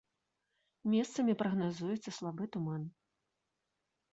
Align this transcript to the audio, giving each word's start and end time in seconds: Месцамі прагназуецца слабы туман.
Месцамі 0.93 1.35
прагназуецца 1.41 2.09
слабы 2.19 2.43
туман. 2.57 2.81